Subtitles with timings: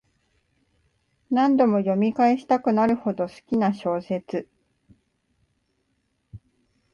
[1.29, 4.49] 何度も読み返したくなるほど好きな小説